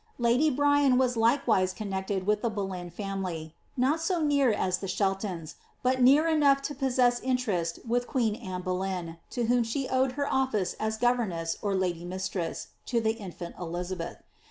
Lady 0.17 0.49
Bryan 0.49 0.97
was 0.97 1.15
likewise 1.15 1.73
connected 1.73 2.25
with 2.25 2.41
the 2.41 2.49
Boleyn 2.49 2.89
family— 2.89 3.53
not 3.77 4.01
so 4.01 4.19
near 4.19 4.51
as 4.51 4.79
the 4.79 4.87
Sheltons, 4.87 5.57
but 5.83 6.01
near 6.01 6.27
enough 6.27 6.63
to 6.63 6.73
possess 6.73 7.19
interest 7.19 7.77
with 7.87 8.07
queen 8.07 8.33
Anne 8.33 8.63
Boleyn, 8.63 9.17
to 9.29 9.45
whom 9.45 9.61
she 9.61 9.87
owed 9.87 10.13
her 10.13 10.27
office 10.27 10.73
as 10.79 10.97
governess 10.97 11.55
or 11.61 11.75
lady 11.75 12.03
mistress, 12.03 12.69
to 12.87 12.99
the 12.99 13.11
infant 13.11 13.53
Elizabeth. 13.59 14.17